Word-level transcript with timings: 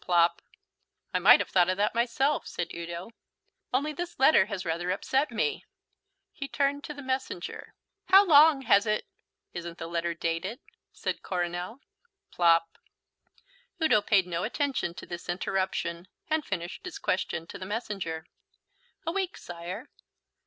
(Plop.) 0.03 0.41
"I 1.13 1.19
might 1.19 1.39
have 1.41 1.51
thought 1.51 1.69
of 1.69 1.77
that 1.77 1.93
myself," 1.93 2.47
said 2.47 2.73
Udo, 2.73 3.11
"only 3.71 3.93
this 3.93 4.17
letter 4.19 4.47
has 4.47 4.65
rather 4.65 4.89
upset 4.89 5.29
me." 5.29 5.63
He 6.33 6.47
turned 6.47 6.83
to 6.85 6.95
the 6.95 7.03
messenger. 7.03 7.75
"How 8.05 8.25
long 8.25 8.63
has 8.63 8.87
it?" 8.87 9.05
"Isn't 9.53 9.77
the 9.77 9.85
letter 9.85 10.15
dated?" 10.15 10.59
said 10.91 11.21
Coronel. 11.21 11.81
(Plop.) 12.31 12.79
Udo 13.79 14.01
paid 14.01 14.25
no 14.25 14.43
attention 14.43 14.95
to 14.95 15.05
this 15.05 15.29
interruption 15.29 16.07
and 16.31 16.43
finished 16.43 16.83
his 16.83 16.97
question 16.97 17.45
to 17.45 17.59
the 17.59 17.65
messenger. 17.69 18.25
"A 19.05 19.11
week, 19.11 19.37
sire." 19.37 19.87